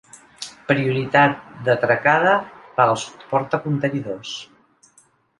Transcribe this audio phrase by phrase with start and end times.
[0.69, 1.35] Prioritat
[1.67, 2.33] d'atracada
[2.79, 3.03] per als
[3.33, 4.33] portacontenidors.